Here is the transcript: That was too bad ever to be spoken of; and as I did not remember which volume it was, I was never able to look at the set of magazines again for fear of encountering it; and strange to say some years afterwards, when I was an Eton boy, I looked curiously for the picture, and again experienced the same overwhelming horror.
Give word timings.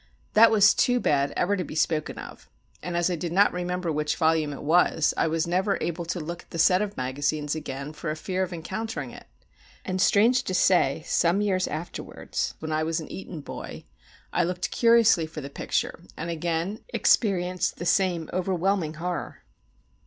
That 0.33 0.49
was 0.49 0.73
too 0.73 0.99
bad 0.99 1.31
ever 1.37 1.55
to 1.55 1.63
be 1.63 1.75
spoken 1.75 2.17
of; 2.17 2.49
and 2.81 2.97
as 2.97 3.11
I 3.11 3.15
did 3.15 3.31
not 3.31 3.53
remember 3.53 3.91
which 3.91 4.15
volume 4.15 4.51
it 4.51 4.63
was, 4.63 5.13
I 5.15 5.27
was 5.27 5.45
never 5.45 5.77
able 5.79 6.05
to 6.05 6.19
look 6.19 6.41
at 6.41 6.49
the 6.49 6.57
set 6.57 6.81
of 6.81 6.97
magazines 6.97 7.53
again 7.53 7.93
for 7.93 8.15
fear 8.15 8.41
of 8.41 8.51
encountering 8.51 9.11
it; 9.11 9.27
and 9.85 10.01
strange 10.01 10.41
to 10.45 10.55
say 10.55 11.03
some 11.05 11.39
years 11.39 11.67
afterwards, 11.67 12.55
when 12.57 12.71
I 12.71 12.81
was 12.81 12.99
an 12.99 13.11
Eton 13.11 13.41
boy, 13.41 13.83
I 14.33 14.43
looked 14.43 14.71
curiously 14.71 15.27
for 15.27 15.41
the 15.41 15.51
picture, 15.51 15.99
and 16.17 16.31
again 16.31 16.79
experienced 16.91 17.75
the 17.77 17.85
same 17.85 18.27
overwhelming 18.33 18.95
horror. 18.95 19.43